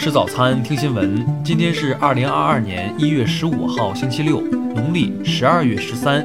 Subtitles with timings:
[0.00, 1.44] 吃早餐，听新闻。
[1.44, 6.24] 今天是二零二二年一月十五号，星期六，农历十二月十三。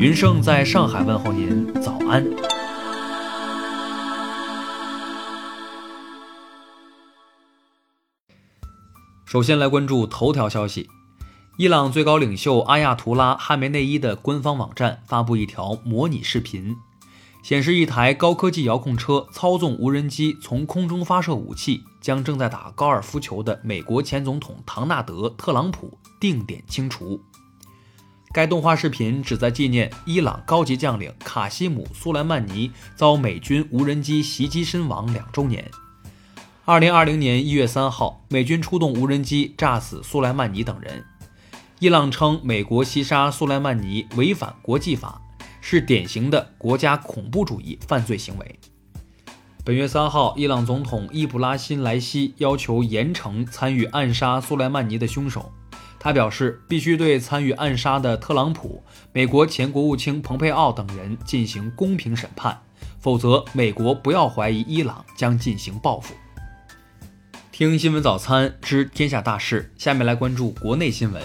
[0.00, 2.26] 云盛在上海问候您，早安。
[9.26, 10.88] 首先来关注头条消息：
[11.56, 16.74] 伊朗最高领袖阿亚图拉·哈梅内伊的官方网站发布一条模拟视频。
[17.48, 27.18] 显示一台高科技遥控车操纵无人机从空中发射武器，将正在打高尔夫球的美国前总统唐纳德·特朗普定点清除。
[28.34, 35.70] 该动画视频旨在纪念伊朗高级将领卡西姆·苏莱曼尼遭美军无人机袭击身亡两周年。
[36.66, 41.02] 二零二零年一月三号，美军出动无人机炸死苏莱曼尼等人。
[41.78, 45.22] 伊朗称美国袭杀苏莱曼尼违反国际法。
[45.60, 48.58] 是典型的国家恐怖主义犯罪行为。
[49.64, 55.52] 本月三号，伊朗总统伊布拉辛莱西要求严惩参与暗杀苏莱曼尼的凶手。
[56.00, 62.56] 他表示，必须对参与暗杀的特朗普、美国前国务卿蓬佩奥等人进行公平审判，
[63.00, 66.14] 否则美国不要怀疑伊朗将进行报复。
[67.50, 71.20] 听新闻早餐知天下大事，下面来关注国内新闻。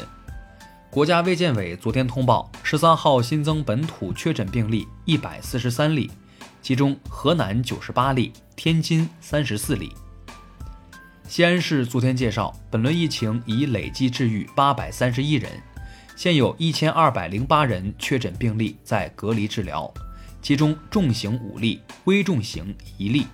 [0.94, 6.12] 国家卫健委昨天通报，十三号新增本土确诊病例一百四十三例，
[6.62, 9.92] 其中河南九十八例，天津三十四例。
[11.28, 15.52] 西安市昨天介绍，本轮疫情已累计治愈八百三十一人，
[16.16, 19.92] 现有一千二百零八人确诊病例在隔离治疗，
[20.44, 23.26] 其中重型五例，危重型一例。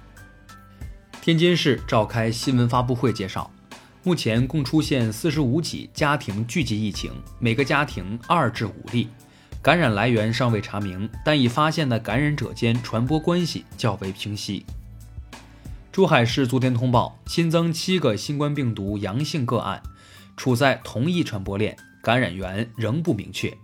[1.21, 3.51] 天津市召开新闻发布会介绍。
[4.01, 9.09] 目前共出现四十五起家庭聚集疫情，每个家庭二至五例，
[9.61, 14.65] 感染来源尚未查明，但已发现的感染者间传播关系较为清晰。
[15.91, 19.83] 珠海市昨天通报新增七个新冠病毒阳性个案，
[20.37, 23.55] 处在同一传播链，感染源仍不明确。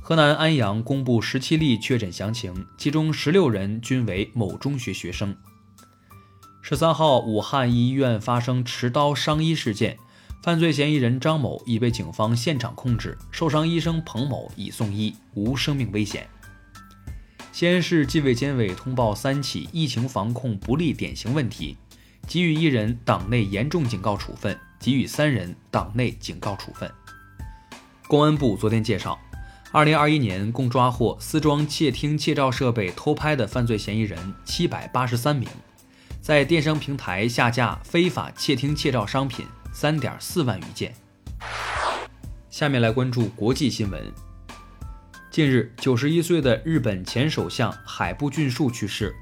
[0.00, 5.36] 河南安阳公布十七例确诊详情，其中十六人均为某中学学生。
[6.68, 9.96] 十三号，武汉一医院发生持刀伤医事件，
[10.42, 16.26] 犯罪嫌疑人张某已被警方现场控制，受伤医生彭某已送医，无生命危险。
[17.52, 21.76] 西安市纪委监委通报三起疫情防控不力典型问题，
[22.26, 26.90] 给予一人党内严重警告处分，给予三人党内警告处分。
[28.08, 29.16] 公安部昨天介绍，
[29.70, 35.48] 二零二一年共抓获私装窃听窃照设备偷拍的犯罪嫌疑人七百八十三名。
[36.26, 40.92] 在电商平台下架非法窃听窃照商品三点四万余件。
[42.50, 44.02] 下面来关注国际新闻。
[45.30, 49.14] 近日，九十一岁的日本前首相海部俊树去世，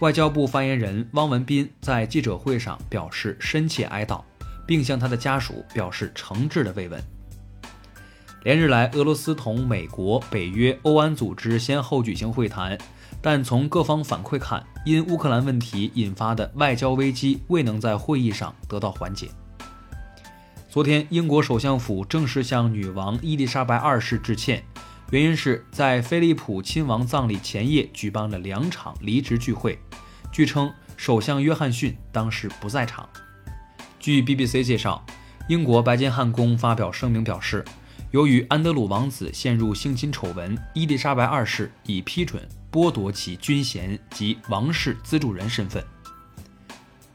[0.00, 4.20] 外交部发言人汪文斌在记者会上表示深切哀悼，
[4.66, 7.00] 并向他的家属表示诚挚的慰问。
[8.42, 12.76] 连日来，俄罗斯同美国、北约、欧安组织先后举行会谈。
[13.22, 19.28] 但从各方反馈看，因乌克兰问题引发的外交危机未能在会议上得到缓解。
[20.68, 24.62] 昨天，英国首相府正式向女王伊丽莎白二世致歉，
[25.10, 29.78] 原因是在菲利普亲王葬礼前夜举办了两场离职聚会，
[30.30, 33.08] 据称首相约翰逊当时不在场。
[33.98, 35.04] 据 BBC 介绍，
[35.48, 37.64] 英国白金汉宫发表声明表示，
[38.10, 42.42] 由于安德鲁王子陷入性侵丑闻，伊丽莎白二世已批准。
[42.72, 45.84] 剥夺其军衔及王室资助人身份。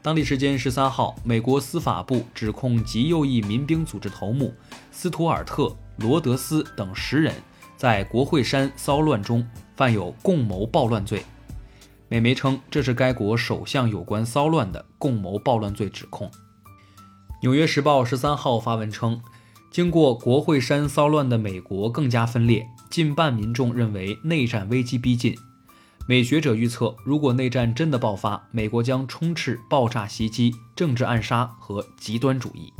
[0.02, 4.54] 当地时间十三号，美国司法部指控极右翼民兵组织头目
[4.92, 5.62] 斯图尔特·
[5.96, 7.34] 罗德斯等十人
[7.74, 11.24] 在国会山骚乱中犯有共谋暴乱罪。
[12.08, 16.30] 美媒称，这是该国首项有关骚乱的共谋暴乱罪指控。
[17.40, 19.22] 纽约时报十三号发文称，
[19.76, 25.36] 经过国会山骚乱的美国更加分裂，近半民众认为内战危机逼近。
[26.08, 32.72] 美学者预测，如果内战真的爆发，美国将充斥爆炸袭击、政治暗杀和极端主义。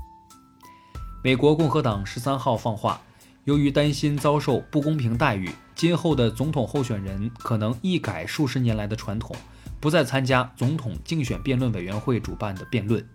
[1.23, 2.99] 美国共和党十三号放话，
[3.45, 9.37] 由于担心遭受不公平待遇，今后的总统候选人可能一改数十年来的传统，
[9.79, 13.07] 不再参加总统竞选辩论委员会主办的辩论。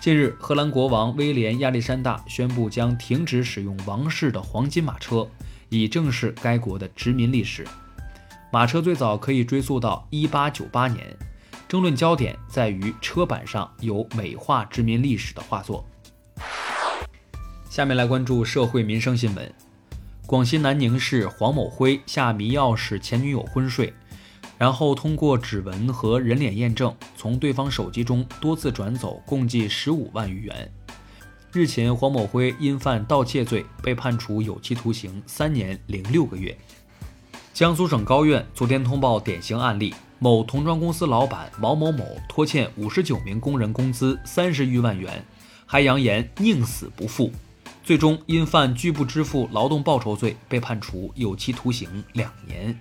[0.00, 5.28] 近日，荷兰国王威廉亚历山大宣布将停止使用王室的黄金马车，
[5.70, 7.66] 以正视该国的殖民历史。
[8.52, 11.16] 马车最早可以追溯到1898年，
[11.66, 15.84] 争论焦点在于车板上有美化殖民历史的画作。
[17.68, 19.52] 下面来关注社会民生新闻：
[20.26, 23.92] 广西南宁市黄某辉下迷药使前女友昏睡，
[24.58, 30.70] 然后通过指纹和人脸验证，从对方手机中多次转走共计十五万余元。
[31.52, 36.54] 日前，黄某辉因犯盗窃罪被判处有期徒刑三年零六个月。
[37.54, 45.24] 江苏省高院昨天通报典型案例：某童装公司老板毛某某拖欠五十九名工人工资三十余万元，
[45.66, 47.32] 还扬言宁死不付，
[47.82, 52.78] 最终因犯拒不支付劳动报酬罪被判处有期徒刑两年。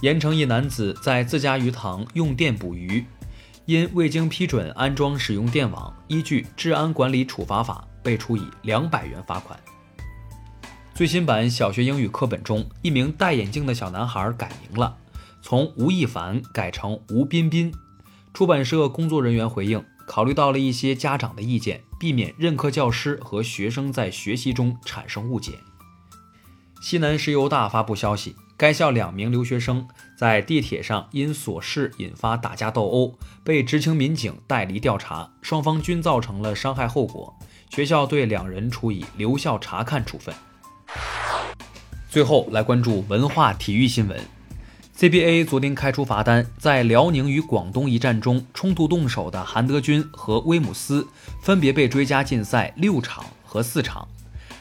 [0.00, 3.04] 盐城一男子在自家鱼塘用电捕鱼。
[3.66, 9.58] 因未经批准安装使用电网，依据《治安管理处罚法》被处以两百元罚款。
[10.94, 14.96] 最新版小学英语课本中，一名戴眼镜的小男孩改名了，
[15.42, 17.70] 从吴亦凡改成吴彬彬。
[18.32, 25.58] 出版社工作人员回应，考虑到了一些家长的意见，避免任课教师和学生在学习中产生误解。
[26.80, 28.36] 西南石油大发布消息。
[28.56, 29.86] 该校两名留学生
[30.16, 37.32] 在地铁上因琐事引发打架斗殴，被执勤民警带离调查，双方均造成了伤害后果。
[37.70, 40.34] 学校对两人处以留校察看处分。
[42.10, 44.20] 最后来关注文化体育新闻
[44.96, 51.06] ，CBA 昨天开出罚单，在辽宁与广东一战中冲突动手的韩德君和威姆斯
[51.42, 54.08] 分别被追加禁赛六场和四场。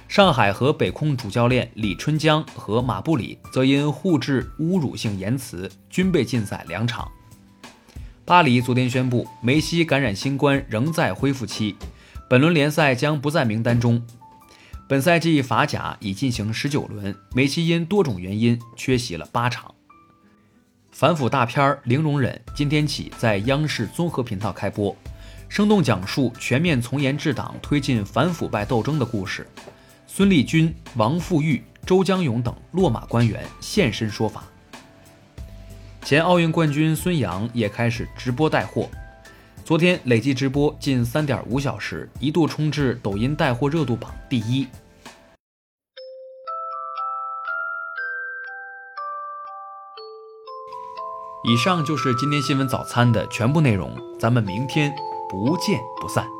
[0.07, 7.11] 上海和北控主教练李春江和马布里则因互致侮辱性言辞，均被禁赛两场。
[8.23, 11.75] 巴黎昨天宣布，梅西感染新冠仍在恢复期，
[12.29, 14.01] 本轮联赛将不在名单中。
[14.87, 19.75] 本赛季法甲已进行十九轮，梅西因多种原因缺席了八场。
[20.89, 24.95] 反腐大片《零容忍》今天起在央视综合频道开播，
[25.49, 29.45] 生动讲述全面从严治党、推进反腐败斗争的故事。
[30.09, 34.45] 孙立军、王富玉、周江勇等落马官员现身说法。
[36.01, 38.89] 前奥运冠军孙杨也开始直播带货，
[39.65, 44.65] 昨天累计直播近三点五小时，一度冲至抖音带货热度榜第一。
[51.43, 54.93] 以上就是今天新闻早餐的全部内容，咱们明天
[55.29, 56.36] 不见不散。